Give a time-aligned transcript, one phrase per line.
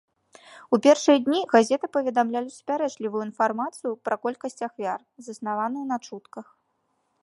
[0.75, 6.45] У першыя дні газеты паведамлялі супярэчлівую інфармацыю пра колькасць ахвяр, заснаваную на чутках.